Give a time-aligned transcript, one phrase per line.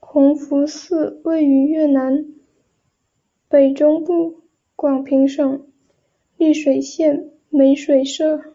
[0.00, 2.32] 弘福寺位于越南
[3.46, 4.40] 北中部
[4.74, 5.68] 广平省
[6.38, 8.54] 丽水县美水社。